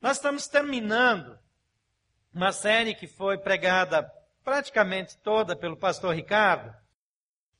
[0.00, 1.36] Nós estamos terminando
[2.32, 4.08] uma série que foi pregada
[4.44, 6.72] praticamente toda pelo pastor Ricardo,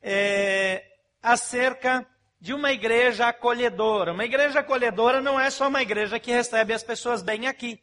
[0.00, 0.84] é,
[1.20, 2.06] acerca
[2.40, 4.12] de uma igreja acolhedora.
[4.12, 7.82] Uma igreja acolhedora não é só uma igreja que recebe as pessoas bem aqui,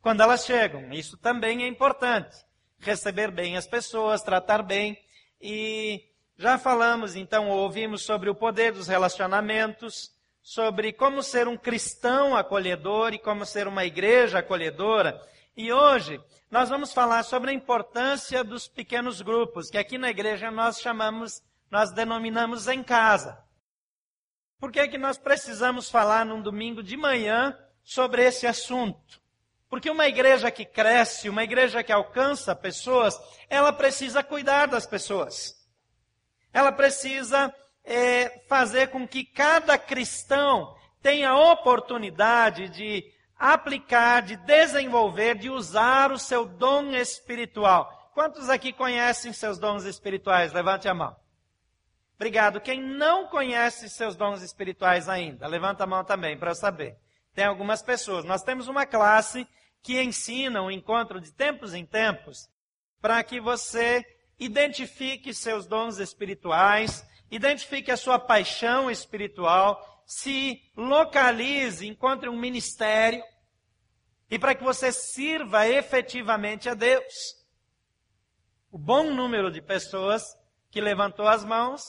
[0.00, 0.90] quando elas chegam.
[0.90, 2.36] Isso também é importante.
[2.78, 4.98] Receber bem as pessoas, tratar bem.
[5.38, 6.02] E
[6.38, 10.13] já falamos, então, ouvimos sobre o poder dos relacionamentos,
[10.44, 15.18] sobre como ser um cristão acolhedor e como ser uma igreja acolhedora.
[15.56, 20.50] E hoje nós vamos falar sobre a importância dos pequenos grupos, que aqui na igreja
[20.50, 23.42] nós chamamos, nós denominamos em casa.
[24.60, 29.22] Por que, é que nós precisamos falar num domingo de manhã sobre esse assunto?
[29.70, 35.54] Porque uma igreja que cresce, uma igreja que alcança pessoas, ela precisa cuidar das pessoas.
[36.52, 37.52] Ela precisa
[37.84, 43.04] é, fazer com que cada cristão tenha a oportunidade de
[43.38, 48.10] aplicar, de desenvolver, de usar o seu dom espiritual.
[48.14, 50.52] Quantos aqui conhecem seus dons espirituais?
[50.52, 51.14] Levante a mão.
[52.16, 52.60] Obrigado.
[52.60, 56.96] Quem não conhece seus dons espirituais ainda, levanta a mão também para saber.
[57.34, 58.24] Tem algumas pessoas.
[58.24, 59.46] Nós temos uma classe
[59.82, 62.48] que ensina um encontro de tempos em tempos
[63.02, 64.02] para que você
[64.38, 67.04] identifique seus dons espirituais,
[67.34, 73.22] identifique a sua paixão espiritual, se localize, encontre um ministério
[74.30, 77.12] e para que você sirva efetivamente a Deus.
[78.70, 80.22] O bom número de pessoas
[80.70, 81.82] que levantou as mãos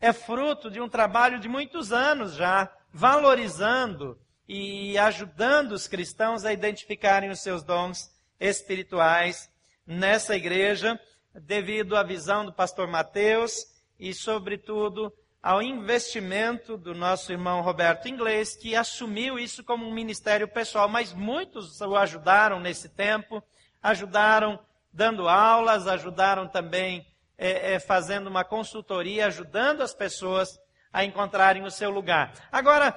[0.00, 6.52] é fruto de um trabalho de muitos anos já, valorizando e ajudando os cristãos a
[6.52, 9.50] identificarem os seus dons espirituais
[9.84, 11.00] nessa igreja,
[11.34, 13.71] devido à visão do pastor Mateus
[14.02, 20.48] e, sobretudo, ao investimento do nosso irmão Roberto Inglês, que assumiu isso como um ministério
[20.48, 23.40] pessoal, mas muitos o ajudaram nesse tempo,
[23.80, 24.58] ajudaram
[24.92, 27.06] dando aulas, ajudaram também
[27.38, 30.58] é, é, fazendo uma consultoria, ajudando as pessoas
[30.92, 32.32] a encontrarem o seu lugar.
[32.50, 32.96] Agora,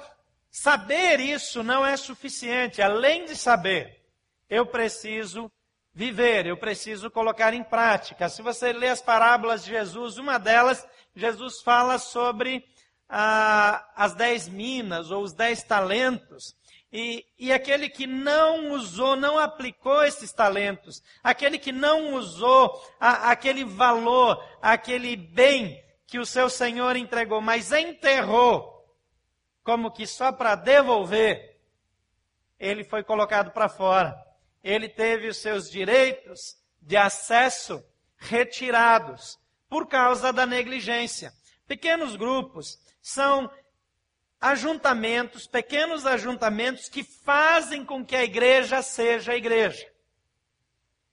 [0.50, 2.82] saber isso não é suficiente.
[2.82, 4.04] Além de saber,
[4.50, 5.52] eu preciso
[5.96, 8.28] viver, eu preciso colocar em prática.
[8.28, 10.86] Se você lê as parábolas de Jesus, uma delas,
[11.16, 12.66] Jesus fala sobre
[13.08, 16.54] ah, as dez minas ou os dez talentos.
[16.92, 23.32] E, e aquele que não usou, não aplicou esses talentos, aquele que não usou a,
[23.32, 28.86] aquele valor, aquele bem que o seu Senhor entregou, mas enterrou,
[29.64, 31.58] como que só para devolver,
[32.60, 34.25] ele foi colocado para fora.
[34.66, 37.86] Ele teve os seus direitos de acesso
[38.18, 39.40] retirados
[39.70, 41.31] por causa da negligência.
[41.68, 43.48] Pequenos grupos são
[44.42, 49.88] ajuntamentos, pequenos ajuntamentos que fazem com que a igreja seja a igreja.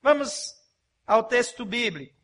[0.00, 0.54] Vamos
[1.06, 2.16] ao texto bíblico.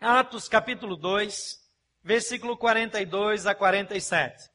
[0.00, 1.68] Atos capítulo 2,
[2.00, 4.48] versículo 42 a 47.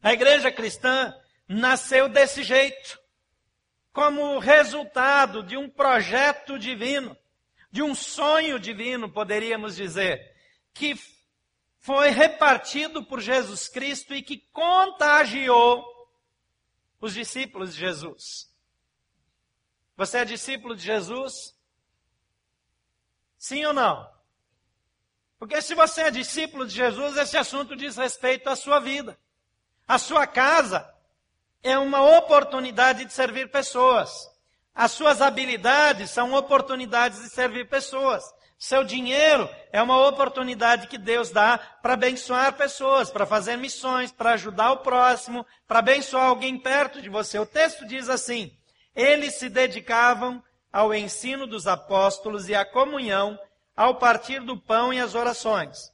[0.00, 1.12] A igreja cristã
[1.48, 3.04] nasceu desse jeito,
[3.96, 7.16] como resultado de um projeto divino,
[7.70, 10.36] de um sonho divino, poderíamos dizer,
[10.74, 10.94] que
[11.78, 15.82] foi repartido por Jesus Cristo e que contagiou
[17.00, 18.54] os discípulos de Jesus.
[19.96, 21.58] Você é discípulo de Jesus?
[23.38, 24.06] Sim ou não?
[25.38, 29.18] Porque se você é discípulo de Jesus, esse assunto diz respeito à sua vida.
[29.88, 30.94] A sua casa
[31.66, 34.30] é uma oportunidade de servir pessoas.
[34.74, 38.22] As suas habilidades são oportunidades de servir pessoas.
[38.58, 44.32] Seu dinheiro é uma oportunidade que Deus dá para abençoar pessoas, para fazer missões, para
[44.32, 47.38] ajudar o próximo, para abençoar alguém perto de você.
[47.38, 48.56] O texto diz assim:
[48.94, 53.38] eles se dedicavam ao ensino dos apóstolos e à comunhão,
[53.76, 55.90] ao partir do pão e às orações.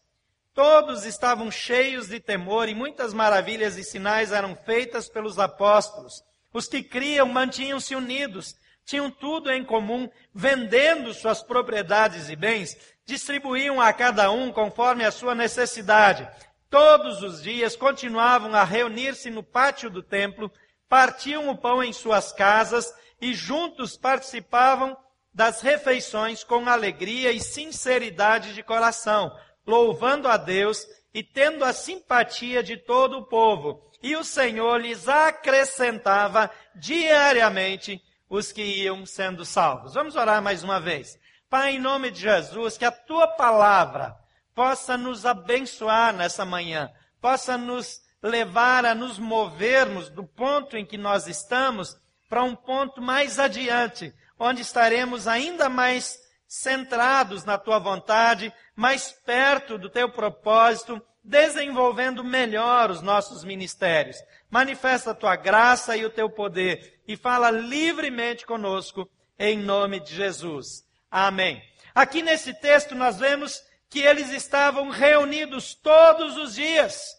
[0.54, 6.22] Todos estavam cheios de temor e muitas maravilhas e sinais eram feitas pelos apóstolos.
[6.52, 8.54] Os que criam mantinham-se unidos
[8.84, 12.76] tinham tudo em comum, vendendo suas propriedades e bens,
[13.06, 16.28] distribuíam a cada um conforme a sua necessidade.
[16.68, 20.52] Todos os dias continuavam a reunir-se no pátio do templo,
[20.88, 24.96] partiam o pão em suas casas e juntos participavam
[25.32, 29.32] das refeições com alegria e sinceridade de coração,
[29.66, 33.82] louvando a Deus e tendo a simpatia de todo o povo.
[34.02, 39.94] E o Senhor lhes acrescentava diariamente os que iam sendo salvos.
[39.94, 41.18] Vamos orar mais uma vez.
[41.48, 44.16] Pai, em nome de Jesus, que a tua palavra
[44.54, 50.96] possa nos abençoar nessa manhã, possa nos levar a nos movermos do ponto em que
[50.96, 51.96] nós estamos
[52.28, 56.18] para um ponto mais adiante, onde estaremos ainda mais
[56.48, 64.16] centrados na tua vontade, mais perto do teu propósito, desenvolvendo melhor os nossos ministérios.
[64.50, 69.08] Manifesta a tua graça e o teu poder e fala livremente conosco
[69.38, 70.84] em nome de Jesus.
[71.10, 71.62] Amém.
[71.94, 77.14] Aqui nesse texto nós vemos que eles estavam reunidos todos os dias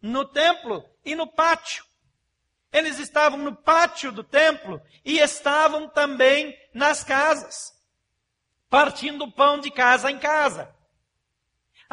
[0.00, 1.84] no templo e no pátio.
[2.72, 7.72] Eles estavam no pátio do templo e estavam também nas casas,
[8.68, 10.74] partindo pão de casa em casa.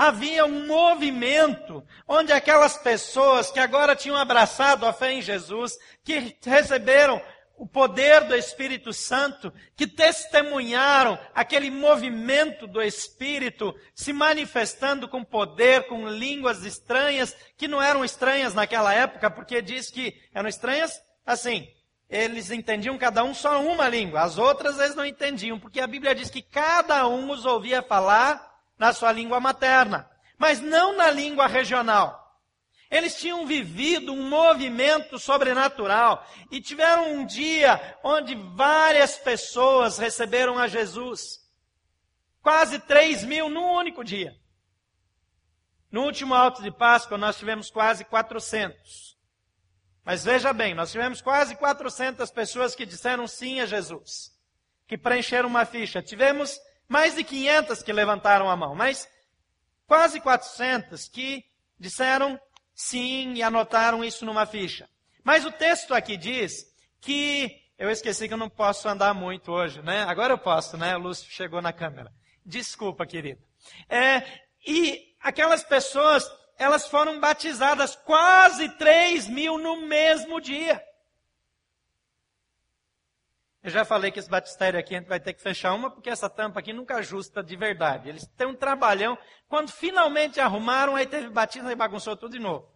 [0.01, 6.37] Havia um movimento onde aquelas pessoas que agora tinham abraçado a fé em Jesus, que
[6.41, 7.21] receberam
[7.57, 15.85] o poder do Espírito Santo, que testemunharam aquele movimento do Espírito se manifestando com poder,
[15.87, 21.67] com línguas estranhas, que não eram estranhas naquela época, porque diz que eram estranhas assim.
[22.09, 26.15] Eles entendiam cada um só uma língua, as outras eles não entendiam, porque a Bíblia
[26.15, 28.48] diz que cada um os ouvia falar
[28.79, 32.17] na sua língua materna, mas não na língua regional.
[32.89, 40.67] Eles tinham vivido um movimento sobrenatural e tiveram um dia onde várias pessoas receberam a
[40.67, 41.39] Jesus.
[42.41, 44.35] Quase 3 mil num único dia.
[45.91, 49.19] No último alto de Páscoa nós tivemos quase 400.
[50.03, 54.31] Mas veja bem, nós tivemos quase 400 pessoas que disseram sim a Jesus,
[54.87, 56.01] que preencheram uma ficha.
[56.01, 56.59] Tivemos
[56.89, 59.07] mais de 500 que levantaram a mão, mas
[59.87, 61.45] quase 400 que
[61.79, 62.39] disseram
[62.73, 64.89] sim e anotaram isso numa ficha.
[65.23, 66.65] Mas o texto aqui diz
[66.99, 70.03] que eu esqueci que eu não posso andar muito hoje, né?
[70.03, 70.97] Agora eu posso, né?
[70.97, 72.11] O Lúcio chegou na câmera.
[72.45, 73.41] Desculpa, querido.
[73.87, 74.23] É,
[74.65, 80.81] e aquelas pessoas, elas foram batizadas quase 3 mil no mesmo dia.
[83.61, 86.09] Eu já falei que esse batistério aqui a gente vai ter que fechar uma, porque
[86.09, 88.07] essa tampa aqui nunca ajusta de verdade.
[88.07, 89.17] Eles têm um trabalhão.
[89.49, 92.71] Quando finalmente arrumaram, aí teve batismo e bagunçou tudo de novo.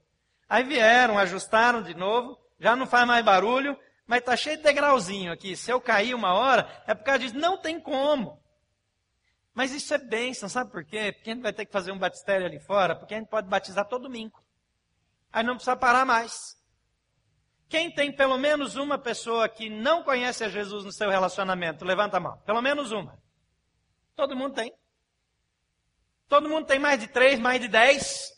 [0.50, 5.31] Aí vieram, ajustaram de novo, já não faz mais barulho, mas está cheio de degrauzinho
[5.31, 5.56] aqui.
[5.56, 7.38] Se eu cair uma hora, é por causa disso.
[7.38, 8.44] Não tem como.
[9.53, 11.13] Mas isso é bênção, sabe por quê?
[11.13, 13.47] Porque a gente vai ter que fazer um batistério ali fora, porque a gente pode
[13.47, 14.44] batizar todo domingo.
[15.31, 16.57] Aí não precisa parar mais.
[17.73, 21.83] Quem tem pelo menos uma pessoa que não conhece a Jesus no seu relacionamento?
[21.83, 22.37] Levanta a mão.
[22.45, 23.17] Pelo menos uma.
[24.15, 24.71] Todo mundo tem.
[26.29, 28.31] Todo mundo tem mais de três, mais de dez.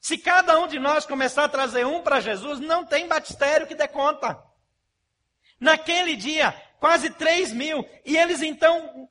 [0.00, 3.74] Se cada um de nós começar a trazer um para Jesus, não tem batistério que
[3.74, 4.42] dê conta.
[5.60, 7.86] Naquele dia, quase três mil.
[8.02, 9.10] E eles então,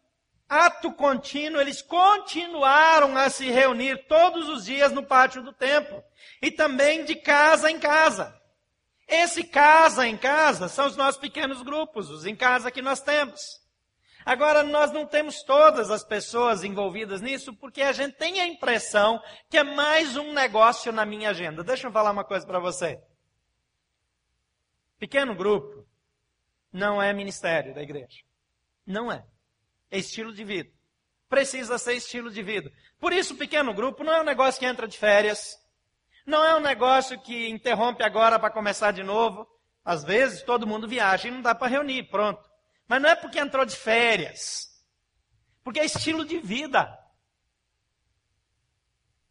[0.49, 6.03] ato contínuo, eles continuaram a se reunir todos os dias no pátio do templo.
[6.41, 8.41] E também de casa em casa.
[9.07, 13.41] Esse casa em casa são os nossos pequenos grupos, os em casa que nós temos.
[14.25, 19.21] Agora, nós não temos todas as pessoas envolvidas nisso, porque a gente tem a impressão
[19.49, 21.63] que é mais um negócio na minha agenda.
[21.63, 23.01] Deixa eu falar uma coisa para você.
[24.97, 25.85] Pequeno grupo
[26.71, 28.23] não é ministério da igreja.
[28.85, 29.25] Não é.
[29.91, 30.71] É estilo de vida.
[31.27, 32.71] Precisa ser estilo de vida.
[32.99, 35.57] Por isso, pequeno grupo não é um negócio que entra de férias.
[36.25, 39.47] Não é um negócio que interrompe agora para começar de novo.
[39.83, 42.41] Às vezes todo mundo viaja e não dá para reunir, pronto.
[42.87, 44.69] Mas não é porque entrou de férias.
[45.63, 46.87] Porque é estilo de vida.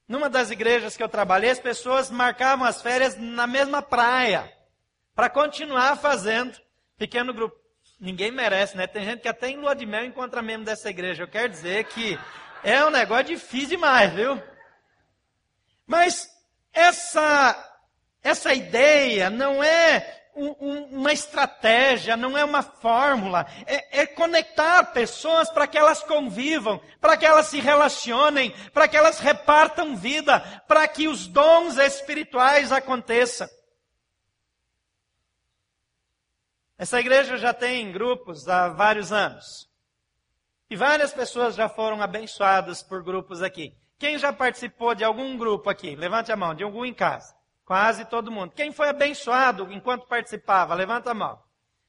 [0.06, 4.52] Numa das igrejas que eu trabalhei, as pessoas marcavam as férias na mesma praia.
[5.14, 6.58] Para continuar fazendo
[6.98, 7.56] pequeno grupo.
[7.98, 8.86] Ninguém merece, né?
[8.86, 11.22] Tem gente que até em lua de mel encontra membro dessa igreja.
[11.22, 12.18] Eu quero dizer que
[12.64, 14.42] é um negócio difícil demais, viu?
[15.86, 16.31] Mas
[16.72, 17.72] essa,
[18.22, 23.46] essa ideia não é um, um, uma estratégia, não é uma fórmula.
[23.66, 28.96] É, é conectar pessoas para que elas convivam, para que elas se relacionem, para que
[28.96, 33.48] elas repartam vida, para que os dons espirituais aconteçam.
[36.78, 39.70] Essa igreja já tem grupos há vários anos.
[40.68, 43.76] E várias pessoas já foram abençoadas por grupos aqui.
[44.02, 45.94] Quem já participou de algum grupo aqui?
[45.94, 47.32] Levante a mão, de algum em casa.
[47.64, 48.50] Quase todo mundo.
[48.50, 50.74] Quem foi abençoado enquanto participava?
[50.74, 51.40] Levanta a mão.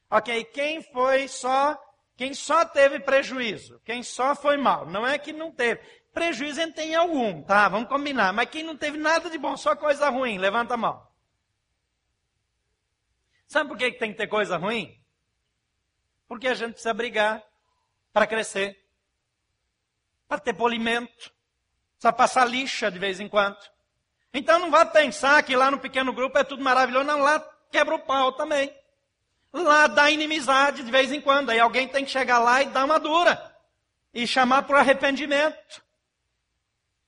[0.08, 1.76] Ok, quem foi só,
[2.16, 3.80] quem só teve prejuízo?
[3.84, 4.86] Quem só foi mal?
[4.86, 5.80] Não é que não teve.
[6.12, 7.68] Prejuízo a gente tem algum, tá?
[7.68, 8.32] Vamos combinar.
[8.32, 11.04] Mas quem não teve nada de bom, só coisa ruim, levanta a mão.
[13.48, 14.96] Sabe por que tem que ter coisa ruim?
[16.28, 17.42] Porque a gente precisa brigar
[18.12, 18.78] para crescer,
[20.28, 21.33] para ter polimento,
[21.94, 23.56] Precisa passar lixa de vez em quando.
[24.32, 27.38] Então não vá pensar que lá no pequeno grupo é tudo maravilhoso, não, lá
[27.70, 28.74] quebra o pau também.
[29.52, 32.84] Lá dá inimizade de vez em quando, aí alguém tem que chegar lá e dar
[32.84, 33.54] uma dura.
[34.12, 35.82] E chamar para arrependimento.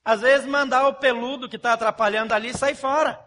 [0.03, 3.19] Às vezes mandar o peludo que está atrapalhando ali sair fora.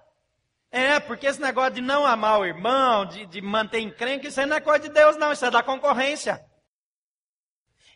[0.71, 4.47] É, porque esse negócio de não amar o irmão, de, de manter encrenca, isso aí
[4.47, 6.43] não é coisa de Deus, não, isso é da concorrência.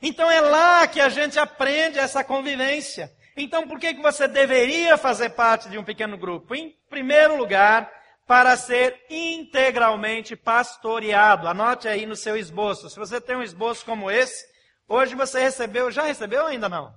[0.03, 3.14] Então é lá que a gente aprende essa convivência.
[3.37, 6.55] Então por que, que você deveria fazer parte de um pequeno grupo?
[6.55, 7.91] Em primeiro lugar,
[8.27, 11.49] para ser integralmente pastoreado.
[11.49, 12.89] Anote aí no seu esboço.
[12.89, 14.47] Se você tem um esboço como esse,
[14.89, 16.95] hoje você recebeu, já recebeu ou ainda não?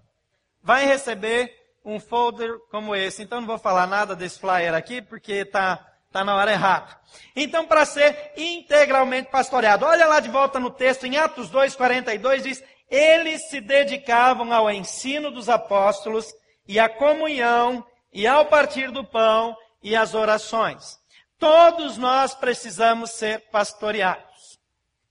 [0.62, 1.54] Vai receber
[1.84, 3.24] um folder como esse.
[3.24, 6.98] Então não vou falar nada desse flyer aqui, porque está tá na hora errada.
[7.36, 12.64] Então, para ser integralmente pastoreado, olha lá de volta no texto, em Atos 2,42 diz:
[12.90, 16.34] Eles se dedicavam ao ensino dos apóstolos
[16.68, 20.98] e à comunhão e ao partir do pão e às orações.
[21.38, 24.60] Todos nós precisamos ser pastoreados.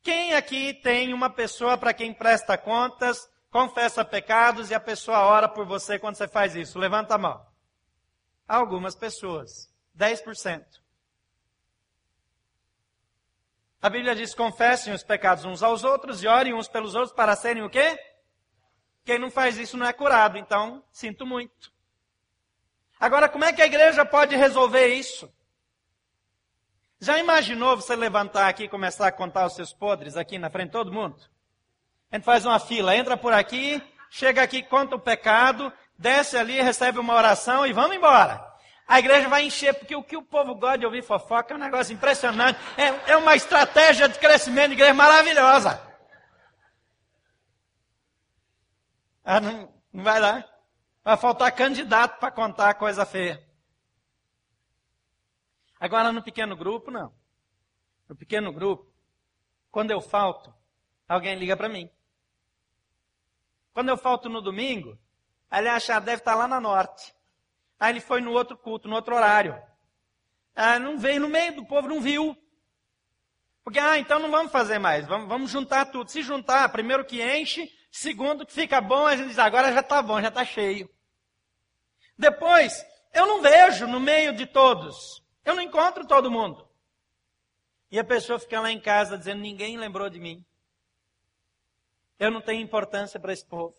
[0.02, 5.49] Quem aqui tem uma pessoa para quem presta contas confessa pecados e a pessoa ora
[5.49, 6.78] por você quando você faz isso.
[6.78, 7.45] Levanta a mão.
[8.47, 9.73] Algumas pessoas.
[9.99, 10.62] 10%.
[13.86, 17.36] A Bíblia diz: confessem os pecados uns aos outros e orem uns pelos outros para
[17.36, 17.96] serem o quê?
[19.04, 21.72] Quem não faz isso não é curado, então sinto muito.
[22.98, 25.32] Agora, como é que a igreja pode resolver isso?
[26.98, 30.66] Já imaginou você levantar aqui e começar a contar os seus podres aqui na frente
[30.66, 31.22] de todo mundo?
[32.10, 36.60] A gente faz uma fila, entra por aqui, chega aqui, conta o pecado, desce ali,
[36.60, 38.44] recebe uma oração e vamos embora.
[38.86, 41.60] A igreja vai encher, porque o que o povo gosta de ouvir fofoca é um
[41.60, 42.58] negócio impressionante.
[42.76, 45.82] É, é uma estratégia de crescimento de igreja maravilhosa.
[49.24, 50.48] Ah, não, não vai dar.
[51.02, 53.44] Vai faltar candidato para contar coisa feia.
[55.80, 57.12] Agora no pequeno grupo, não.
[58.08, 58.88] No pequeno grupo,
[59.68, 60.54] quando eu falto,
[61.08, 61.90] alguém liga para mim.
[63.74, 64.96] Quando eu falto no domingo,
[65.50, 67.15] ele acha, deve estar lá na norte.
[67.78, 69.61] Aí ele foi no outro culto, no outro horário.
[70.54, 72.37] Ah, não veio no meio do povo, não viu.
[73.62, 76.11] Porque, ah, então não vamos fazer mais, vamos, vamos juntar tudo.
[76.11, 80.00] Se juntar, primeiro que enche, segundo que fica bom, a gente diz, agora já está
[80.00, 80.88] bom, já está cheio.
[82.16, 85.23] Depois, eu não vejo no meio de todos.
[85.45, 86.66] Eu não encontro todo mundo.
[87.90, 90.45] E a pessoa fica lá em casa dizendo, ninguém lembrou de mim.
[92.18, 93.75] Eu não tenho importância para esse povo.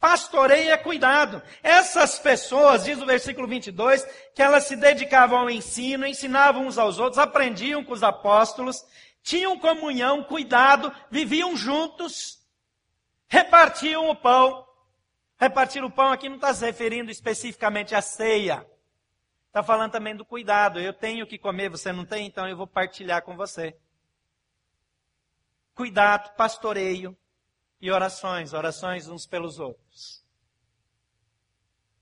[0.00, 1.42] Pastoreia cuidado.
[1.62, 4.02] Essas pessoas, diz o versículo 22,
[4.34, 8.82] que elas se dedicavam ao ensino, ensinavam uns aos outros, aprendiam com os apóstolos,
[9.22, 12.40] tinham comunhão, cuidado, viviam juntos,
[13.28, 14.66] repartiam o pão.
[15.38, 18.66] Repartir o pão aqui não está se referindo especificamente à ceia.
[19.48, 20.80] Está falando também do cuidado.
[20.80, 23.76] Eu tenho que comer, você não tem, então eu vou partilhar com você.
[25.74, 27.16] Cuidado, pastoreio,
[27.80, 30.24] e orações, orações uns pelos outros.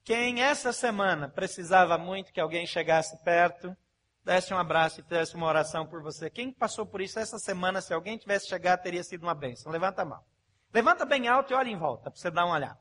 [0.02, 3.76] Quem essa semana precisava muito que alguém chegasse perto,
[4.24, 6.28] desse um abraço e fizesse uma oração por você.
[6.28, 9.70] Quem passou por isso essa semana, se alguém tivesse chegado, teria sido uma bênção.
[9.70, 10.24] Levanta a mão.
[10.72, 12.80] Levanta bem alto e olha em volta, para você dar uma olhada.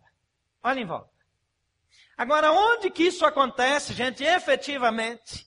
[0.64, 1.12] Olha em volta.
[2.18, 5.46] Agora, onde que isso acontece, gente, efetivamente?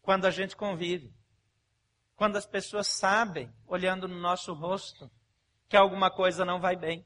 [0.00, 1.14] Quando a gente convive.
[2.16, 5.10] Quando as pessoas sabem, olhando no nosso rosto,
[5.72, 7.02] que alguma coisa não vai bem.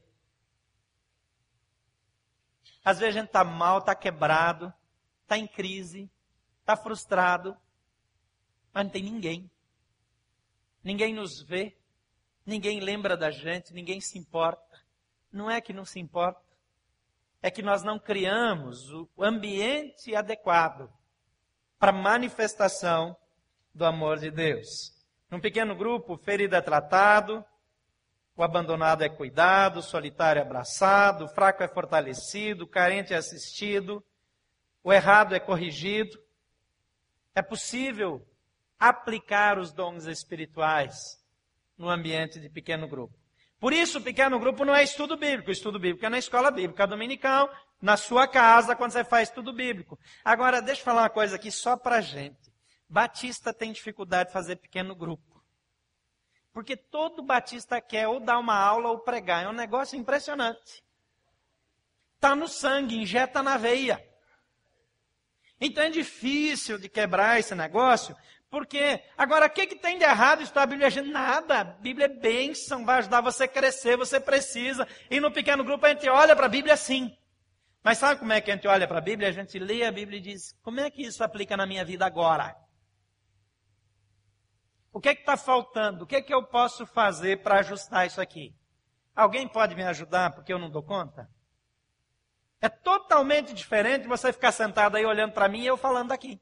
[2.83, 4.73] Às vezes a gente está mal, está quebrado,
[5.21, 6.11] está em crise,
[6.59, 7.55] está frustrado,
[8.73, 9.49] mas não tem ninguém.
[10.83, 11.77] Ninguém nos vê,
[12.45, 14.85] ninguém lembra da gente, ninguém se importa.
[15.31, 16.43] Não é que não se importa,
[17.41, 20.91] é que nós não criamos o ambiente adequado
[21.79, 23.15] para manifestação
[23.73, 24.91] do amor de Deus.
[25.31, 27.45] Num pequeno grupo, ferido é tratado,
[28.37, 33.17] o abandonado é cuidado, o solitário é abraçado, o fraco é fortalecido, o carente é
[33.17, 34.05] assistido,
[34.83, 36.15] o errado é corrigido.
[37.33, 38.23] É possível
[38.79, 41.19] aplicar os dons espirituais
[41.75, 43.15] no ambiente de pequeno grupo.
[43.59, 45.49] Por isso, o pequeno grupo não é estudo bíblico.
[45.49, 47.49] O estudo bíblico é na escola bíblica dominical,
[47.81, 49.97] na sua casa, quando você faz estudo bíblico.
[50.23, 52.53] Agora, deixa eu falar uma coisa aqui só para gente.
[52.87, 55.36] Batista tem dificuldade de fazer pequeno grupo.
[56.57, 59.43] Porque todo batista quer ou dar uma aula ou pregar.
[59.43, 60.83] É um negócio impressionante.
[62.15, 64.03] Está no sangue, injeta na veia.
[65.61, 68.17] Então é difícil de quebrar esse negócio,
[68.49, 70.89] porque, agora, o que, que tem de errado estudar a Bíblia?
[71.03, 71.59] Nada.
[71.59, 74.87] A Bíblia é bênção, vai ajudar você a crescer, você precisa.
[75.11, 77.15] E no pequeno grupo a gente olha para a Bíblia assim.
[77.83, 79.29] Mas sabe como é que a gente olha para a Bíblia?
[79.29, 82.03] A gente lê a Bíblia e diz: como é que isso aplica na minha vida
[82.03, 82.55] agora?
[84.97, 86.03] O que é que está faltando?
[86.05, 88.55] O que é que eu posso fazer para ajustar isso aqui?
[89.15, 91.29] Alguém pode me ajudar porque eu não dou conta?
[92.59, 96.41] É totalmente diferente você ficar sentado aí olhando para mim e eu falando aqui.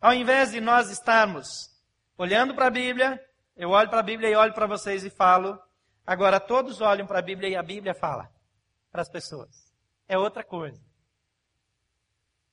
[0.00, 1.70] Ao invés de nós estarmos
[2.18, 5.56] olhando para a Bíblia, eu olho para a Bíblia e olho para vocês e falo.
[6.04, 8.28] Agora todos olham para a Bíblia e a Bíblia fala
[8.90, 9.72] para as pessoas.
[10.08, 10.84] É outra coisa.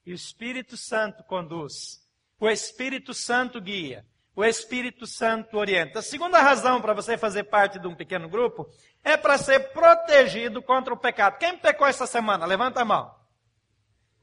[0.06, 2.03] E o Espírito Santo conduz.
[2.44, 4.06] O Espírito Santo guia.
[4.36, 6.00] O Espírito Santo orienta.
[6.00, 8.70] A segunda razão para você fazer parte de um pequeno grupo
[9.02, 11.38] é para ser protegido contra o pecado.
[11.38, 12.46] Quem pecou essa semana?
[12.46, 13.16] Levanta a mão.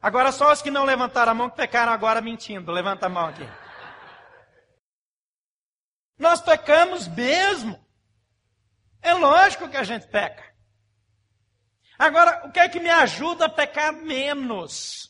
[0.02, 2.70] Agora só os que não levantaram a mão que pecaram agora mentindo.
[2.70, 3.48] Levanta a mão aqui.
[6.18, 7.82] Nós pecamos mesmo.
[9.00, 10.44] É lógico que a gente peca.
[11.98, 15.09] Agora, o que é que me ajuda a pecar menos?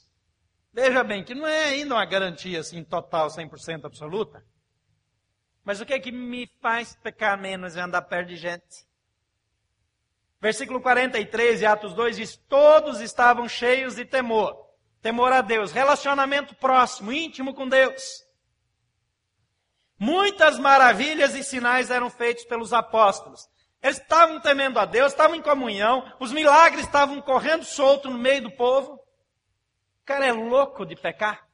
[0.72, 4.44] Veja bem, que não é ainda uma garantia assim total, 100% absoluta.
[5.64, 8.88] Mas o que é que me faz pecar menos e andar perto de gente?
[10.40, 14.56] Versículo 43 de Atos 2 diz: Todos estavam cheios de temor.
[15.02, 18.24] Temor a Deus, relacionamento próximo, íntimo com Deus.
[19.98, 23.48] Muitas maravilhas e sinais eram feitos pelos apóstolos.
[23.82, 28.42] Eles estavam temendo a Deus, estavam em comunhão, os milagres estavam correndo solto no meio
[28.42, 28.99] do povo.
[30.02, 31.50] O cara é louco de pecar.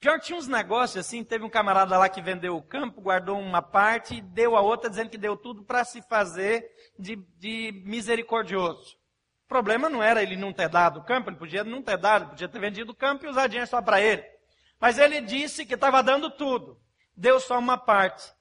[0.00, 3.60] Pior tinha uns negócios assim, teve um camarada lá que vendeu o campo, guardou uma
[3.60, 8.96] parte e deu a outra, dizendo que deu tudo para se fazer de, de, misericordioso.
[9.44, 12.30] O problema não era ele não ter dado o campo, ele podia não ter dado,
[12.30, 14.24] podia ter vendido o campo e usar dinheiro só para ele.
[14.80, 16.80] Mas ele disse que estava dando tudo,
[17.14, 18.32] deu só uma parte.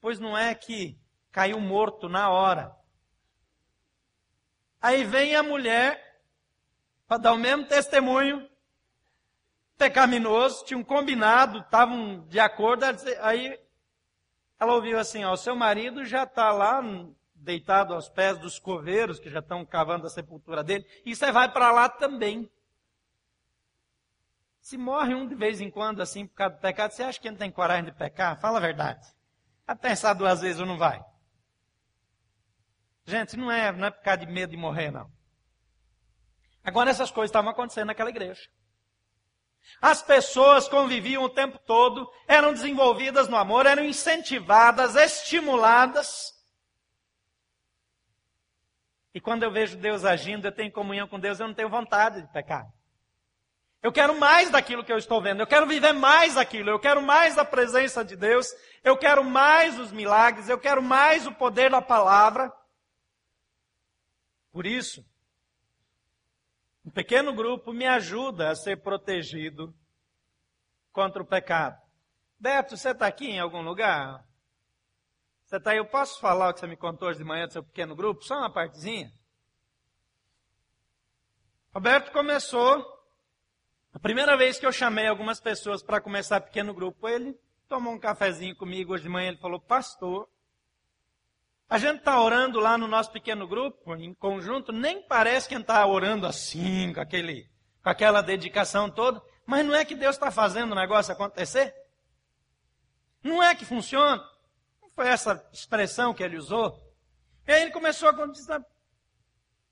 [0.00, 0.96] Pois não é que
[1.32, 2.72] caiu morto na hora.
[4.80, 6.11] Aí vem a mulher
[7.12, 8.48] para dar o mesmo testemunho
[9.76, 12.84] pecaminoso, tinham combinado, estavam de acordo,
[13.20, 13.60] aí
[14.58, 16.80] ela ouviu assim, ó, o seu marido já está lá
[17.34, 21.52] deitado aos pés dos coveiros que já estão cavando a sepultura dele, e você vai
[21.52, 22.50] para lá também.
[24.62, 27.28] Se morre um de vez em quando assim por causa do pecado, você acha que
[27.28, 28.40] ele tem coragem de pecar?
[28.40, 29.06] Fala a verdade.
[29.66, 31.04] Vai pensar duas vezes ou não vai?
[33.04, 35.10] Gente, não é, não é por causa de medo de morrer, não.
[36.64, 38.48] Agora essas coisas estavam acontecendo naquela igreja.
[39.80, 46.32] As pessoas conviviam o tempo todo, eram desenvolvidas no amor, eram incentivadas, estimuladas.
[49.14, 52.22] E quando eu vejo Deus agindo, eu tenho comunhão com Deus, eu não tenho vontade
[52.22, 52.66] de pecar.
[53.82, 57.02] Eu quero mais daquilo que eu estou vendo, eu quero viver mais aquilo, eu quero
[57.02, 58.46] mais da presença de Deus,
[58.84, 62.52] eu quero mais os milagres, eu quero mais o poder da palavra.
[64.52, 65.04] Por isso,
[66.84, 69.74] um pequeno grupo me ajuda a ser protegido
[70.92, 71.80] contra o pecado.
[72.38, 74.24] Beto, você está aqui em algum lugar?
[75.44, 75.78] Você está aí?
[75.78, 78.24] Eu posso falar o que você me contou hoje de manhã do seu pequeno grupo?
[78.24, 79.12] Só uma partezinha.
[81.72, 82.84] Roberto começou.
[83.94, 87.98] A primeira vez que eu chamei algumas pessoas para começar pequeno grupo, ele tomou um
[87.98, 89.28] cafezinho comigo hoje de manhã.
[89.28, 90.28] Ele falou: Pastor,
[91.68, 95.86] a gente está orando lá no nosso pequeno grupo, em conjunto, nem parece que está
[95.86, 97.48] orando assim, com, aquele,
[97.82, 101.74] com aquela dedicação toda, mas não é que Deus está fazendo o negócio acontecer?
[103.22, 104.22] Não é que funciona?
[104.82, 106.78] Não foi essa expressão que ele usou?
[107.46, 108.64] E aí ele começou a dizer,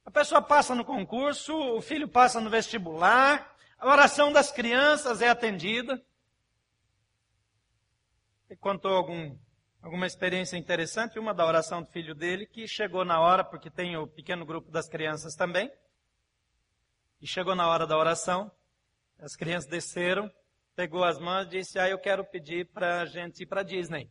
[0.04, 5.28] a pessoa passa no concurso, o filho passa no vestibular, a oração das crianças é
[5.28, 6.02] atendida.
[8.48, 9.38] Ele contou algum
[9.82, 13.96] alguma experiência interessante, uma da oração do filho dele, que chegou na hora, porque tem
[13.96, 15.70] o pequeno grupo das crianças também,
[17.20, 18.50] e chegou na hora da oração,
[19.18, 20.30] as crianças desceram,
[20.74, 24.10] pegou as mãos e disse, ah, eu quero pedir para a gente ir para Disney.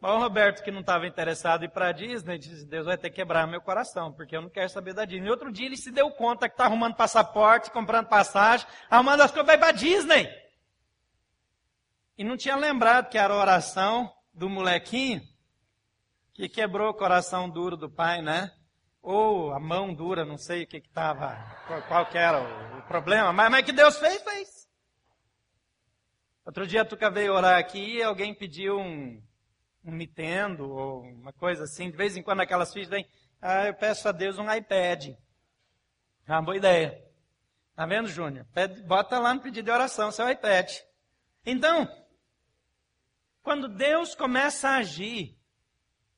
[0.00, 2.96] Mas o Roberto, que não estava interessado em ir para a Disney, disse, Deus vai
[2.96, 5.28] ter que quebrar meu coração, porque eu não quero saber da Disney.
[5.28, 9.30] E outro dia ele se deu conta que está arrumando passaporte, comprando passagem, arrumando as
[9.30, 10.49] coisas para ir para Disney.
[12.20, 15.22] E não tinha lembrado que era a oração do molequinho
[16.34, 18.52] que quebrou o coração duro do pai, né?
[19.00, 21.34] Ou a mão dura, não sei o que estava,
[21.66, 22.42] qual, qual, que era
[22.76, 24.68] o, problema, mas, mas que Deus fez, fez.
[26.44, 29.18] Outro dia a Tuca veio orar aqui e alguém pediu um,
[29.82, 31.90] um Nintendo ou uma coisa assim.
[31.90, 33.08] De vez em quando aquelas filhas vêm,
[33.40, 35.06] ah, eu peço a Deus um iPad.
[36.26, 37.02] É uma boa ideia.
[37.74, 38.44] Tá vendo, Júnior?
[38.86, 40.70] Bota lá no pedido de oração seu iPad.
[41.46, 41.88] Então,
[43.42, 45.36] quando Deus começa a agir,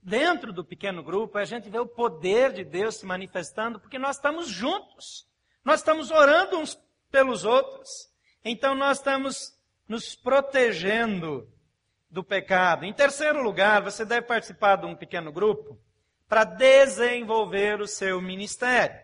[0.02, 4.16] dentro do pequeno grupo, a gente vê o poder de Deus se manifestando, porque nós
[4.16, 5.28] estamos juntos.
[5.64, 6.78] Nós estamos orando uns
[7.11, 8.11] pelos outros.
[8.44, 9.56] Então nós estamos
[9.88, 11.48] nos protegendo
[12.11, 12.85] do pecado.
[12.85, 15.78] Em terceiro lugar, você deve participar de um pequeno grupo
[16.28, 19.00] para desenvolver o seu ministério.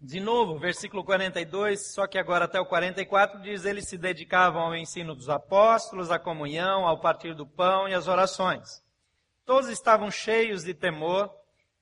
[0.00, 4.76] De novo, versículo 42, só que agora até o 44 diz: eles se dedicavam ao
[4.76, 8.80] ensino dos apóstolos, à comunhão, ao partir do pão e às orações.
[9.44, 11.34] Todos estavam cheios de temor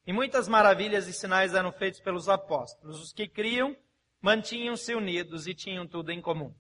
[0.06, 3.02] e muitas maravilhas e sinais eram feitos pelos apóstolos.
[3.02, 3.76] Os que criam
[4.22, 6.54] mantinham-se unidos e tinham tudo em comum.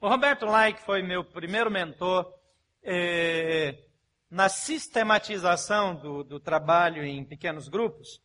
[0.00, 2.34] O Roberto Lai, que foi meu primeiro mentor
[2.82, 3.78] eh,
[4.28, 8.20] na sistematização do, do trabalho em pequenos grupos,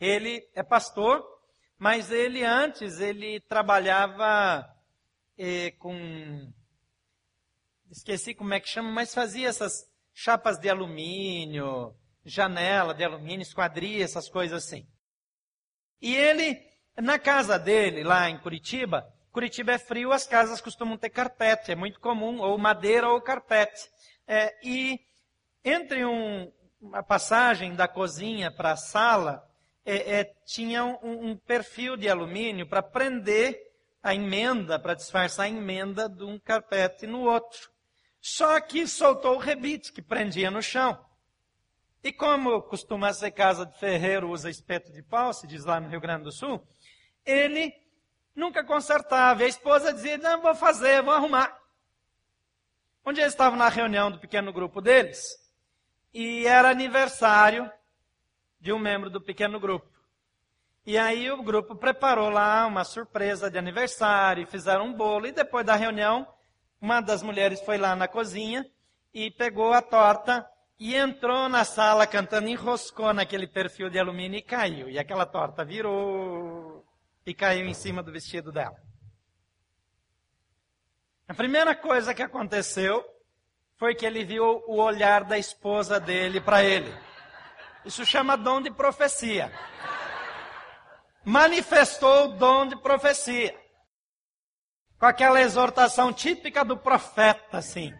[0.00, 1.24] ele é pastor,
[1.78, 4.66] mas ele antes ele trabalhava
[5.38, 6.52] eh, com
[7.90, 9.72] esqueci como é que chama, mas fazia essas
[10.12, 14.86] chapas de alumínio, janela de alumínio, esquadria, essas coisas assim.
[16.00, 16.60] E ele,
[16.96, 21.74] na casa dele, lá em Curitiba, Curitiba é frio, as casas costumam ter carpete, é
[21.74, 23.86] muito comum, ou madeira ou carpete.
[24.26, 24.98] É, e
[25.62, 29.45] entre um, uma passagem da cozinha para a sala,
[29.86, 33.56] é, é, tinha um, um, perfil de alumínio para prender
[34.02, 37.70] a emenda, para disfarçar a emenda de um carpete no outro.
[38.20, 40.98] Só que soltou o rebite que prendia no chão.
[42.02, 45.88] E como costuma ser casa de ferreiro, usa espeto de pau, se diz lá no
[45.88, 46.66] Rio Grande do Sul,
[47.24, 47.72] ele
[48.34, 49.42] nunca consertava.
[49.42, 51.56] E a esposa dizia, não, vou fazer, vou arrumar.
[53.04, 55.38] Um dia eles estavam na reunião do pequeno grupo deles,
[56.12, 57.70] e era aniversário
[58.60, 59.86] de um membro do pequeno grupo.
[60.86, 65.66] E aí o grupo preparou lá uma surpresa de aniversário, fizeram um bolo, e depois
[65.66, 66.26] da reunião,
[66.80, 68.64] uma das mulheres foi lá na cozinha
[69.12, 74.42] e pegou a torta e entrou na sala cantando, enroscou naquele perfil de alumínio e
[74.42, 74.88] caiu.
[74.88, 76.84] E aquela torta virou
[77.24, 78.76] e caiu em cima do vestido dela.
[81.26, 83.04] A primeira coisa que aconteceu
[83.76, 86.94] foi que ele viu o olhar da esposa dele para ele.
[87.86, 89.52] Isso chama dom de profecia.
[91.24, 93.56] Manifestou o dom de profecia.
[94.98, 97.94] Com aquela exortação típica do profeta, assim.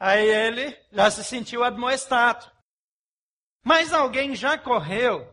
[0.00, 2.50] Aí ele já se sentiu admoestado.
[3.62, 5.30] Mas alguém já correu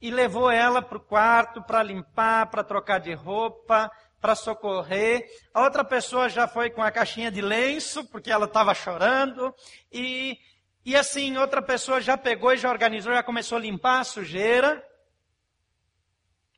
[0.00, 5.26] e levou ela para o quarto para limpar, para trocar de roupa, para socorrer.
[5.52, 9.52] A outra pessoa já foi com a caixinha de lenço, porque ela estava chorando.
[9.90, 10.38] E
[10.84, 14.86] e assim, outra pessoa já pegou e já organizou, já começou a limpar a sujeira.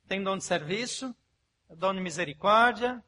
[0.08, 1.14] Tem dom de serviço,
[1.70, 3.02] dom de misericórdia.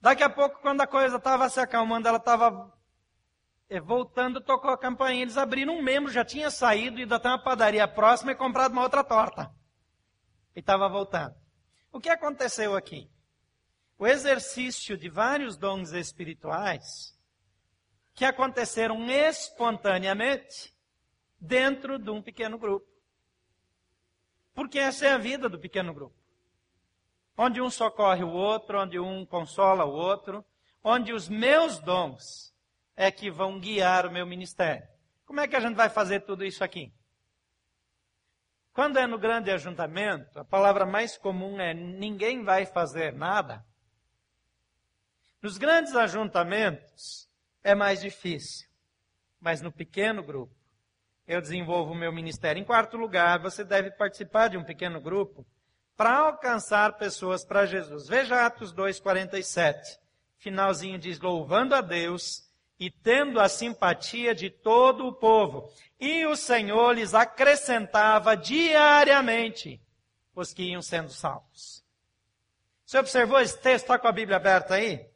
[0.00, 2.72] Daqui a pouco, quando a coisa estava se acalmando, ela estava
[3.68, 5.22] eh, voltando, tocou a campainha.
[5.22, 8.82] Eles abriram um membro, já tinha saído, ido até uma padaria próxima e comprado uma
[8.82, 9.54] outra torta.
[10.56, 11.34] E estava voltando.
[11.92, 13.10] O que aconteceu aqui?
[13.98, 17.14] O exercício de vários dons espirituais
[18.14, 20.74] que aconteceram espontaneamente
[21.40, 22.86] dentro de um pequeno grupo.
[24.54, 26.16] Porque essa é a vida do pequeno grupo.
[27.36, 30.44] Onde um socorre o outro, onde um consola o outro,
[30.84, 32.54] onde os meus dons
[32.94, 34.86] é que vão guiar o meu ministério.
[35.24, 36.92] Como é que a gente vai fazer tudo isso aqui?
[38.72, 43.64] Quando é no grande ajuntamento, a palavra mais comum é ninguém vai fazer nada.
[45.40, 47.28] Nos grandes ajuntamentos,
[47.62, 48.68] é mais difícil.
[49.40, 50.54] Mas no pequeno grupo,
[51.26, 52.60] eu desenvolvo o meu ministério.
[52.60, 55.46] Em quarto lugar, você deve participar de um pequeno grupo
[55.96, 58.08] para alcançar pessoas para Jesus.
[58.08, 59.98] Veja Atos 2,47.
[60.36, 62.48] Finalzinho diz: louvando a Deus
[62.78, 65.72] e tendo a simpatia de todo o povo.
[66.00, 69.80] E o Senhor lhes acrescentava diariamente
[70.34, 71.84] os que iam sendo salvos.
[72.84, 73.84] Você observou esse texto?
[73.84, 75.11] Está com a Bíblia aberta aí?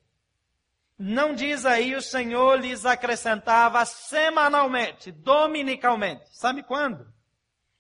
[0.98, 6.24] Não diz aí o Senhor lhes acrescentava semanalmente, dominicalmente.
[6.30, 7.06] Sabe quando?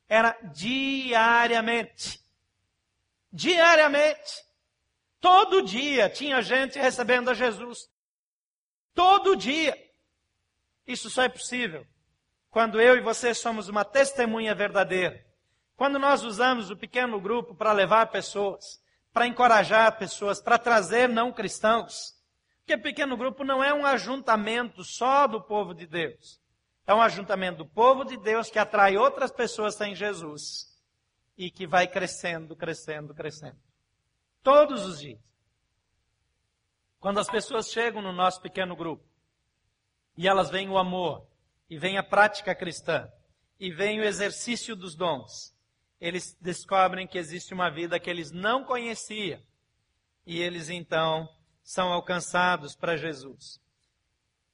[0.06, 2.20] Era diariamente.
[3.32, 4.44] Diariamente.
[5.18, 7.88] Todo dia tinha gente recebendo a Jesus.
[8.94, 9.76] Todo dia.
[10.86, 11.86] Isso só é possível
[12.50, 15.24] quando eu e você somos uma testemunha verdadeira.
[15.74, 18.80] Quando nós usamos o pequeno grupo para levar pessoas,
[19.12, 22.15] para encorajar pessoas, para trazer não cristãos
[22.66, 26.40] porque pequeno grupo não é um ajuntamento só do povo de Deus.
[26.84, 30.76] É um ajuntamento do povo de Deus que atrai outras pessoas sem Jesus.
[31.38, 33.56] E que vai crescendo, crescendo, crescendo.
[34.42, 35.20] Todos os dias.
[36.98, 39.04] Quando as pessoas chegam no nosso pequeno grupo,
[40.18, 41.28] E elas veem o amor,
[41.68, 43.06] e vem a prática cristã,
[43.60, 45.54] e vem o exercício dos dons.
[46.00, 49.38] Eles descobrem que existe uma vida que eles não conheciam.
[50.24, 51.28] E eles então
[51.66, 53.60] são alcançados para Jesus.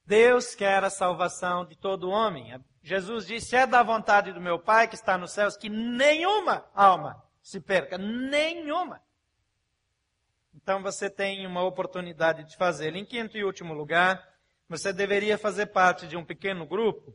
[0.07, 2.59] Deus quer a salvação de todo homem.
[2.83, 7.23] Jesus disse: É da vontade do meu Pai que está nos céus que nenhuma alma
[7.43, 9.03] se perca, nenhuma.
[10.55, 12.97] Então você tem uma oportunidade de fazê-lo.
[12.97, 14.27] Em quinto e último lugar,
[14.67, 17.15] você deveria fazer parte de um pequeno grupo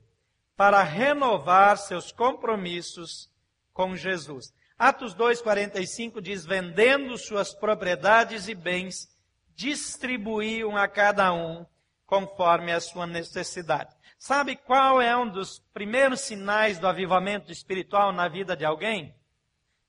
[0.56, 3.32] para renovar seus compromissos
[3.74, 4.54] com Jesus.
[4.78, 9.17] Atos 2:45 diz: "Vendendo suas propriedades e bens,
[9.58, 11.66] distribuíam a cada um
[12.06, 18.28] conforme a sua necessidade." Sabe qual é um dos primeiros sinais do avivamento espiritual na
[18.28, 19.14] vida de alguém?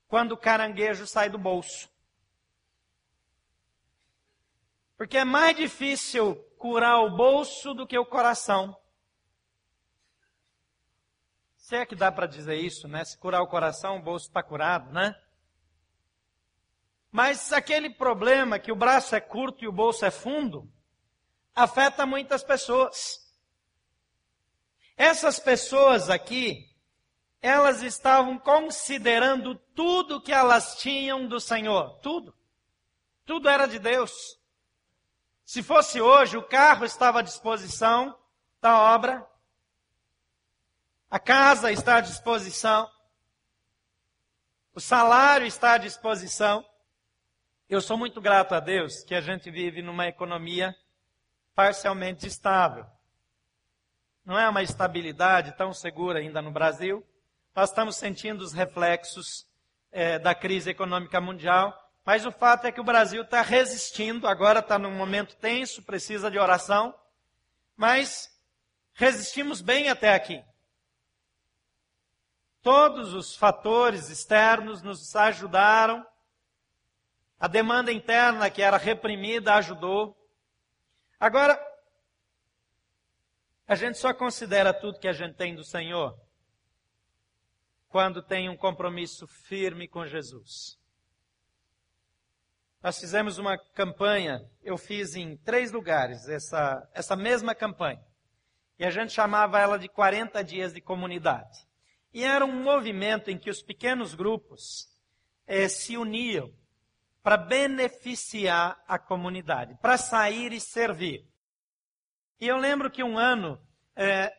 [0.07, 1.89] Quando o caranguejo sai do bolso.
[4.97, 8.77] Porque é mais difícil curar o bolso do que o coração.
[11.55, 13.05] Se é que dá para dizer isso, né?
[13.05, 15.15] Se curar o coração, o bolso está curado, né?
[17.11, 20.71] Mas aquele problema que o braço é curto e o bolso é fundo,
[21.55, 23.27] afeta muitas pessoas.
[24.95, 26.69] Essas pessoas aqui,
[27.41, 31.97] elas estavam considerando tudo que elas tinham do Senhor.
[31.99, 32.35] Tudo.
[33.25, 34.11] Tudo era de Deus.
[35.45, 38.15] Se fosse hoje, o carro estava à disposição
[38.61, 39.25] da obra,
[41.09, 42.87] a casa está à disposição,
[44.75, 46.63] o salário está à disposição.
[47.69, 50.75] Eu sou muito grato a Deus que a gente vive numa economia
[51.53, 52.85] parcialmente estável.
[54.25, 57.05] Não é uma estabilidade tão segura ainda no Brasil.
[57.55, 59.47] Nós estamos sentindo os reflexos
[59.91, 61.73] é, da crise econômica mundial
[62.09, 66.31] mas o fato é que o Brasil está resistindo, agora está num momento tenso, precisa
[66.31, 66.91] de oração,
[67.77, 68.35] mas
[68.93, 70.43] resistimos bem até aqui.
[72.63, 76.03] Todos os fatores externos nos ajudaram.
[77.39, 80.17] A demanda interna que era reprimida ajudou.
[81.17, 81.57] Agora,
[83.65, 86.19] a gente só considera tudo que a gente tem do Senhor
[87.87, 90.77] quando tem um compromisso firme com Jesus.
[92.83, 98.03] Nós fizemos uma campanha, eu fiz em três lugares essa, essa mesma campanha.
[98.77, 101.67] E a gente chamava ela de 40 dias de comunidade.
[102.13, 104.87] E era um movimento em que os pequenos grupos
[105.47, 106.53] eh, se uniam
[107.21, 111.25] para beneficiar a comunidade, para sair e servir.
[112.39, 113.59] E eu lembro que um ano
[113.95, 114.33] eh,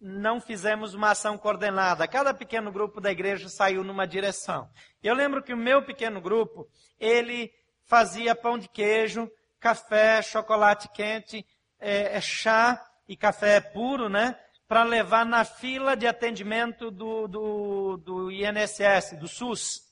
[0.00, 2.06] não fizemos uma ação coordenada.
[2.06, 4.68] Cada pequeno grupo da igreja saiu numa direção.
[5.02, 6.68] Eu lembro que o meu pequeno grupo,
[7.00, 7.52] ele
[7.84, 11.44] fazia pão de queijo, café, chocolate quente,
[11.80, 14.38] é, é chá e café puro, né?
[14.68, 19.87] Para levar na fila de atendimento do, do, do INSS, do SUS.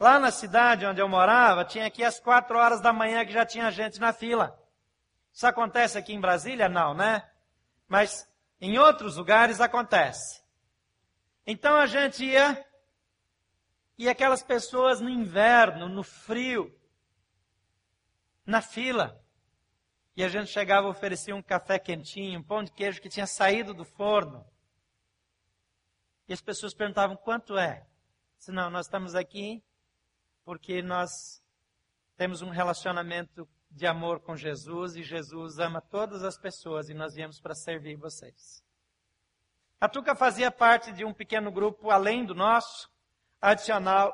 [0.00, 3.46] Lá na cidade onde eu morava, tinha aqui às quatro horas da manhã que já
[3.46, 4.58] tinha gente na fila.
[5.32, 6.68] Isso acontece aqui em Brasília?
[6.68, 7.30] Não, né?
[7.90, 8.24] mas
[8.60, 10.40] em outros lugares acontece.
[11.44, 12.64] Então a gente ia
[13.98, 16.72] e aquelas pessoas no inverno, no frio,
[18.46, 19.20] na fila.
[20.16, 23.26] E a gente chegava e oferecia um café quentinho, um pão de queijo que tinha
[23.26, 24.46] saído do forno.
[26.28, 27.84] E as pessoas perguntavam quanto é.
[28.38, 29.60] Se não, nós estamos aqui
[30.50, 31.40] porque nós
[32.16, 37.14] temos um relacionamento de amor com Jesus e Jesus ama todas as pessoas e nós
[37.14, 38.60] viemos para servir vocês.
[39.80, 42.90] A Tuca fazia parte de um pequeno grupo além do nosso,
[43.40, 44.12] adicional,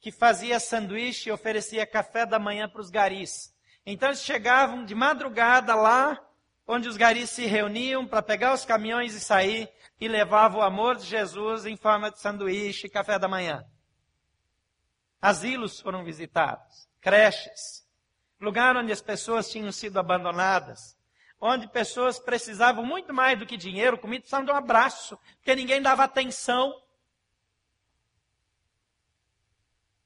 [0.00, 3.54] que fazia sanduíche e oferecia café da manhã para os garis.
[3.86, 6.20] Então eles chegavam de madrugada lá,
[6.66, 9.70] onde os garis se reuniam para pegar os caminhões e sair,
[10.00, 13.64] e levavam o amor de Jesus em forma de sanduíche e café da manhã.
[15.22, 17.86] Asilos foram visitados, creches,
[18.40, 20.98] lugar onde as pessoas tinham sido abandonadas,
[21.40, 25.80] onde pessoas precisavam muito mais do que dinheiro, comida, precisavam de um abraço, porque ninguém
[25.80, 26.74] dava atenção.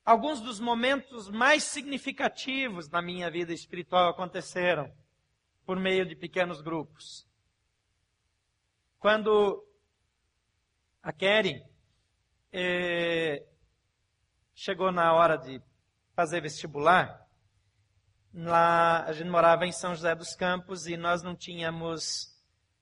[0.05, 4.95] Alguns dos momentos mais significativos na minha vida espiritual aconteceram
[5.65, 7.27] por meio de pequenos grupos.
[8.99, 9.67] Quando
[11.03, 11.67] a Keren
[12.53, 13.47] eh,
[14.57, 15.63] chegou na hora de
[16.15, 17.29] fazer vestibular,
[18.33, 22.35] lá a gente morava em São José dos Campos e nós não tínhamos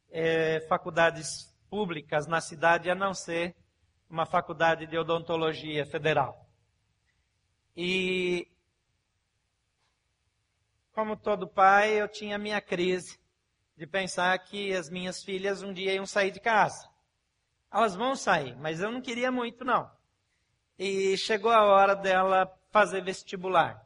[0.08, 3.56] é, faculdades públicas na cidade a não ser
[4.08, 6.48] uma faculdade de odontologia federal.
[7.76, 8.46] E
[10.92, 13.18] como todo pai, eu tinha minha crise
[13.76, 16.88] de pensar que as minhas filhas um dia iam sair de casa.
[17.72, 19.90] Elas vão sair, mas eu não queria muito não.
[20.78, 23.84] E chegou a hora dela fazer vestibular.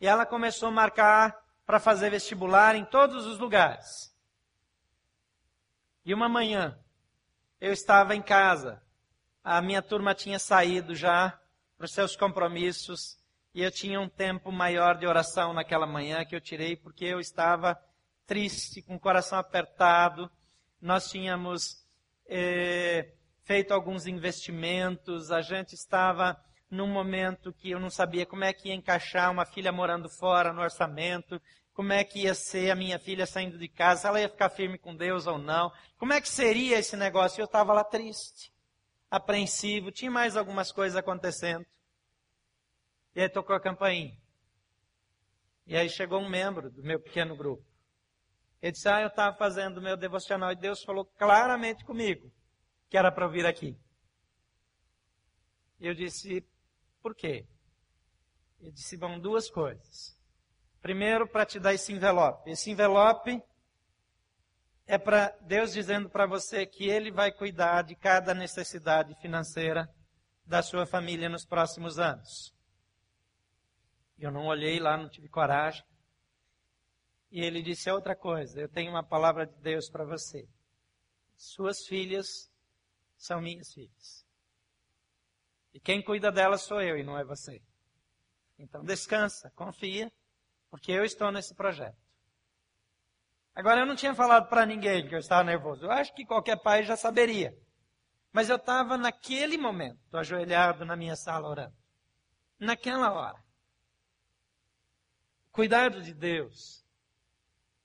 [0.00, 4.12] E ela começou a marcar para fazer vestibular em todos os lugares.
[6.04, 6.76] E uma manhã,
[7.60, 8.82] eu estava em casa.
[9.44, 11.38] A minha turma tinha saído já
[11.76, 13.18] para os seus compromissos
[13.54, 17.20] e eu tinha um tempo maior de oração naquela manhã que eu tirei porque eu
[17.20, 17.80] estava
[18.26, 20.30] triste, com o coração apertado.
[20.80, 21.84] Nós tínhamos
[22.26, 23.12] eh,
[23.50, 28.68] feito alguns investimentos, a gente estava num momento que eu não sabia como é que
[28.68, 32.96] ia encaixar uma filha morando fora no orçamento, como é que ia ser a minha
[32.96, 36.28] filha saindo de casa, ela ia ficar firme com Deus ou não, como é que
[36.28, 37.40] seria esse negócio.
[37.40, 38.52] Eu estava lá triste,
[39.10, 41.66] apreensivo, tinha mais algumas coisas acontecendo.
[43.16, 44.16] E aí tocou a campainha.
[45.66, 47.64] E aí chegou um membro do meu pequeno grupo.
[48.62, 52.30] Ele disse, ah, eu estava fazendo o meu devocional e Deus falou claramente comigo
[52.90, 53.78] que era para eu vir aqui.
[55.80, 56.44] Eu disse,
[57.00, 57.46] por quê?
[58.60, 60.18] Ele disse, bom, duas coisas.
[60.82, 62.50] Primeiro, para te dar esse envelope.
[62.50, 63.42] Esse envelope
[64.86, 69.88] é para Deus dizendo para você que Ele vai cuidar de cada necessidade financeira
[70.44, 72.52] da sua família nos próximos anos.
[74.18, 75.84] Eu não olhei lá, não tive coragem.
[77.30, 80.46] E ele disse outra coisa: Eu tenho uma palavra de Deus para você.
[81.36, 82.49] Suas filhas
[83.20, 84.26] são minhas filhas.
[85.74, 87.62] E quem cuida delas sou eu e não é você.
[88.58, 90.10] Então descansa, confia,
[90.70, 91.98] porque eu estou nesse projeto.
[93.54, 95.84] Agora eu não tinha falado para ninguém que eu estava nervoso.
[95.84, 97.54] Eu acho que qualquer pai já saberia.
[98.32, 101.76] Mas eu estava naquele momento, ajoelhado na minha sala orando.
[102.58, 103.44] Naquela hora.
[105.52, 106.86] Cuidado de Deus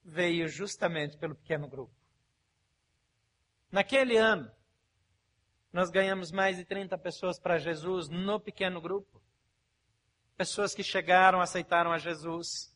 [0.02, 1.94] veio justamente pelo pequeno grupo.
[3.72, 4.50] Naquele ano,
[5.76, 9.22] nós ganhamos mais de 30 pessoas para Jesus no pequeno grupo.
[10.38, 12.74] Pessoas que chegaram, aceitaram a Jesus.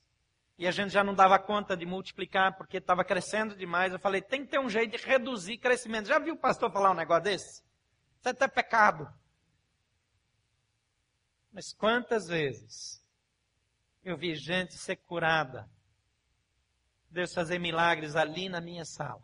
[0.57, 3.93] E a gente já não dava conta de multiplicar porque estava crescendo demais.
[3.93, 6.09] Eu falei, tem que ter um jeito de reduzir crescimento.
[6.09, 7.63] Já viu o pastor falar um negócio desse?
[8.17, 9.07] Isso é até pecado.
[11.53, 13.01] Mas quantas vezes
[14.03, 15.69] eu vi gente ser curada.
[17.09, 19.23] Deus fazer milagres ali na minha sala.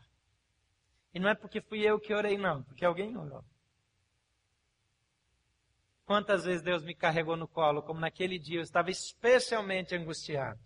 [1.13, 3.43] E não é porque fui eu que orei, não, porque alguém orou.
[6.06, 10.60] Quantas vezes Deus me carregou no colo, como naquele dia eu estava especialmente angustiado.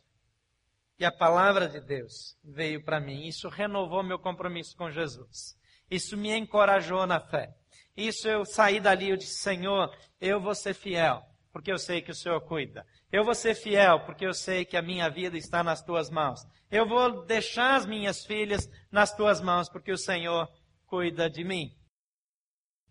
[0.99, 3.25] E a palavra de Deus veio para mim.
[3.25, 5.57] Isso renovou meu compromisso com Jesus.
[5.89, 7.55] Isso me encorajou na fé.
[7.95, 11.21] Isso eu saí dali e disse, Senhor, eu vou ser fiel,
[11.53, 12.85] porque eu sei que o Senhor cuida.
[13.09, 16.45] Eu vou ser fiel, porque eu sei que a minha vida está nas tuas mãos.
[16.69, 20.49] Eu vou deixar as minhas filhas nas tuas mãos, porque o Senhor
[20.85, 21.73] cuida de mim.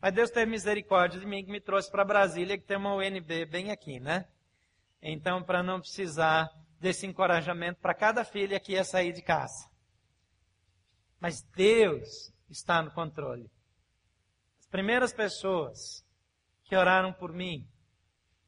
[0.00, 3.46] Mas Deus teve misericórdia de mim que me trouxe para Brasília, que tem uma UNB
[3.46, 4.28] bem aqui, né?
[5.02, 6.48] Então, para não precisar
[6.80, 9.68] desse encorajamento para cada filha que ia sair de casa.
[11.20, 13.50] Mas Deus está no controle.
[14.60, 16.04] As primeiras pessoas
[16.64, 17.68] que oraram por mim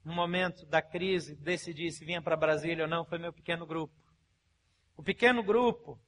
[0.05, 3.95] no momento da crise, decidir se vinha para Brasília ou não, foi meu pequeno grupo.
[4.97, 6.01] O pequeno grupo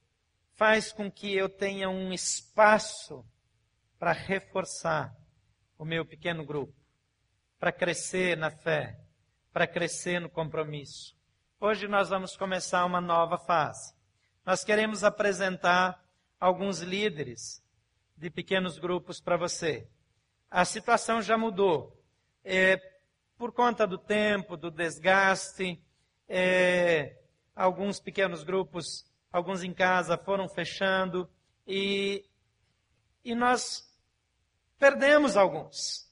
[0.53, 3.25] faz com que eu tenha um espaço
[3.99, 5.15] para reforçar
[5.77, 6.73] o meu pequeno grupo,
[7.59, 8.99] para crescer na fé,
[9.51, 11.15] para crescer no compromisso.
[11.59, 13.93] Hoje nós vamos começar uma nova fase.
[14.45, 16.03] Nós queremos apresentar
[16.39, 17.63] alguns líderes
[18.17, 19.87] de pequenos grupos para você.
[20.51, 21.97] A situação já mudou.
[22.43, 22.77] É,
[23.37, 25.81] por conta do tempo, do desgaste,
[26.27, 27.17] é,
[27.55, 31.29] alguns pequenos grupos, alguns em casa, foram fechando
[31.65, 32.25] e,
[33.23, 33.92] e nós
[34.83, 36.09] perdemos alguns.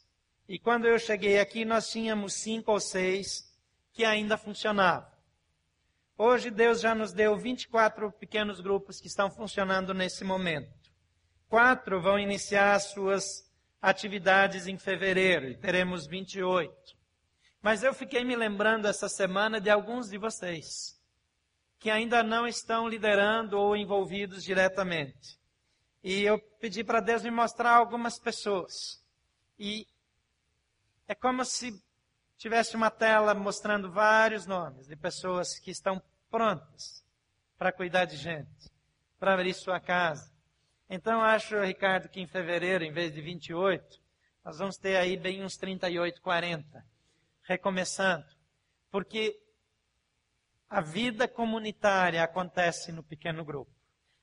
[0.47, 3.53] E quando eu cheguei aqui, nós tínhamos cinco ou seis
[3.91, 5.12] que ainda funcionavam.
[6.17, 10.71] Hoje Deus já nos deu 24 pequenos grupos que estão funcionando nesse momento.
[11.50, 13.46] Quatro vão iniciar as suas
[13.81, 16.73] atividades em fevereiro e teremos 28.
[17.62, 20.98] Mas eu fiquei me lembrando essa semana de alguns de vocês
[21.77, 25.40] que ainda não estão liderando ou envolvidos diretamente.
[26.04, 29.04] E eu pedi para Deus me mostrar algumas pessoas.
[29.58, 29.87] E
[31.08, 31.79] é como se
[32.37, 37.06] tivesse uma tela mostrando vários nomes de pessoas que estão prontas
[37.58, 38.71] para cuidar de gente,
[39.19, 40.31] para abrir sua casa.
[40.89, 44.02] Então acho, Ricardo, que em fevereiro, em vez de 28,
[44.43, 46.85] nós vamos ter aí bem uns 38, 40
[47.43, 48.25] recomeçando.
[48.89, 49.39] Porque
[50.69, 53.71] a vida comunitária acontece no pequeno grupo.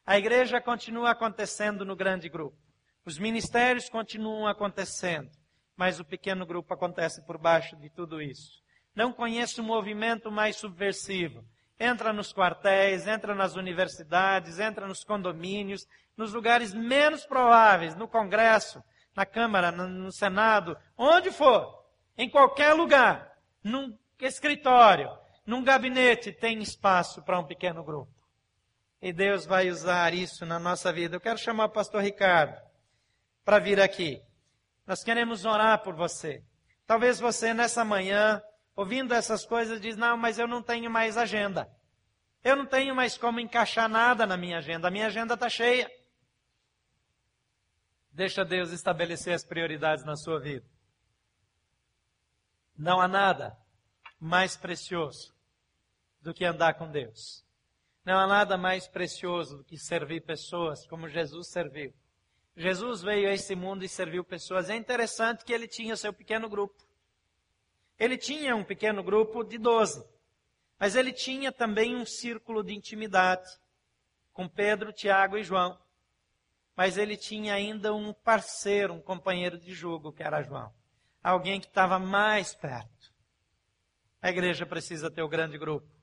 [0.08, 2.56] A igreja continua acontecendo no grande grupo.
[3.04, 5.28] Os ministérios continuam acontecendo,
[5.76, 8.52] mas o pequeno grupo acontece por baixo de tudo isso.
[8.94, 11.44] Não conheço movimento mais subversivo.
[11.78, 15.86] Entra nos quartéis, entra nas universidades, entra nos condomínios,
[16.16, 18.82] nos lugares menos prováveis, no Congresso,
[19.14, 21.84] na Câmara, no, Senado, onde for,
[22.16, 23.30] em qualquer lugar,
[23.62, 25.10] num escritório,
[25.44, 28.17] num gabinete, tem espaço para um pequeno grupo.
[29.00, 31.16] E Deus vai usar isso na nossa vida.
[31.16, 32.60] Eu quero chamar o pastor Ricardo
[33.44, 34.20] para vir aqui.
[34.86, 36.42] Nós queremos orar por você.
[36.86, 38.42] Talvez você nessa manhã,
[38.74, 41.70] ouvindo essas coisas, diz: "Não, mas eu não tenho mais agenda.
[42.42, 44.88] Eu não tenho mais como encaixar nada na minha agenda.
[44.88, 45.88] A minha agenda está cheia."
[48.10, 50.66] Deixa Deus estabelecer as prioridades na sua vida.
[52.76, 53.56] Não há nada
[54.18, 55.32] mais precioso
[56.20, 57.47] do que andar com Deus.
[58.08, 61.92] Não há nada mais precioso do que servir pessoas como Jesus serviu.
[62.56, 64.70] Jesus veio a esse mundo e serviu pessoas.
[64.70, 66.82] É interessante que ele tinha seu pequeno grupo.
[67.98, 70.02] Ele tinha um pequeno grupo de doze,
[70.80, 73.46] mas ele tinha também um círculo de intimidade
[74.32, 75.78] com Pedro, Tiago e João.
[76.74, 80.72] Mas ele tinha ainda um parceiro, um companheiro de jugo, que era João.
[81.22, 83.12] Alguém que estava mais perto.
[84.22, 85.97] A igreja precisa ter o grande grupo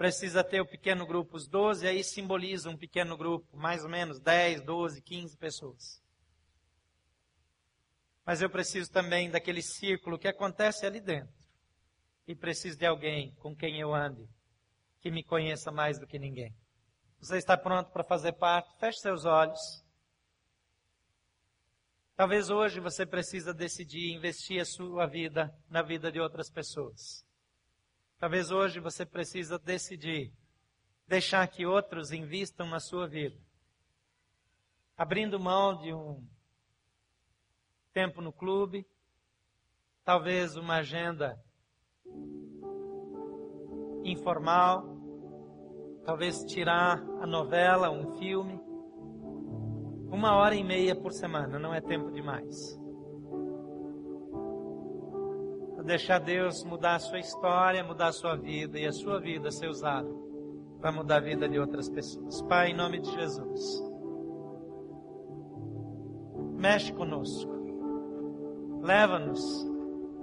[0.00, 1.36] precisa ter o pequeno grupo.
[1.36, 6.02] Os 12 aí simbolizam um pequeno grupo, mais ou menos 10, 12, 15 pessoas.
[8.24, 11.34] Mas eu preciso também daquele círculo que acontece ali dentro.
[12.26, 14.26] E preciso de alguém com quem eu ande,
[15.02, 16.56] que me conheça mais do que ninguém.
[17.20, 18.74] Você está pronto para fazer parte?
[18.78, 19.84] Feche seus olhos.
[22.16, 27.22] Talvez hoje você precisa decidir investir a sua vida na vida de outras pessoas.
[28.20, 30.30] Talvez hoje você precisa decidir
[31.08, 33.40] deixar que outros invistam na sua vida.
[34.94, 36.22] Abrindo mão de um
[37.94, 38.86] tempo no clube,
[40.04, 41.42] talvez uma agenda
[44.04, 44.84] informal,
[46.04, 48.60] talvez tirar a novela, um filme.
[50.12, 52.79] Uma hora e meia por semana, não é tempo demais
[55.84, 59.68] deixar Deus mudar a sua história, mudar a sua vida e a sua vida ser
[59.68, 60.08] usada
[60.80, 62.42] para mudar a vida de outras pessoas.
[62.42, 63.82] Pai, em nome de Jesus,
[66.56, 67.50] mexe conosco,
[68.82, 69.68] leva-nos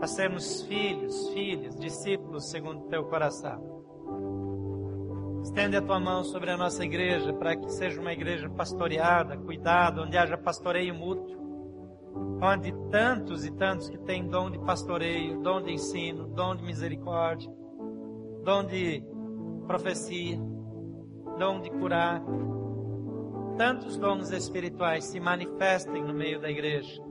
[0.01, 3.77] a sermos filhos, filhas, discípulos segundo o teu coração.
[5.43, 10.01] Estende a tua mão sobre a nossa igreja para que seja uma igreja pastoreada, cuidada,
[10.01, 11.46] onde haja pastoreio mútuo
[12.41, 17.51] onde tantos e tantos que têm dom de pastoreio, dom de ensino, dom de misericórdia,
[18.43, 19.03] dom de
[19.65, 20.39] profecia,
[21.37, 22.23] dom de curar,
[23.57, 27.01] tantos dons espirituais se manifestem no meio da igreja,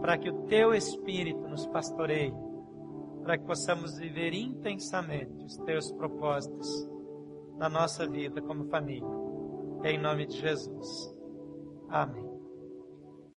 [0.00, 2.34] para que o teu Espírito nos pastoreie,
[3.22, 6.90] para que possamos viver intensamente os teus propósitos
[7.58, 9.08] na nossa vida como família.
[9.84, 11.14] Em nome de Jesus.
[11.88, 12.33] Amém.